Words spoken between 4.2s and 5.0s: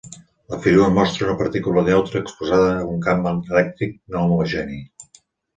homogeni.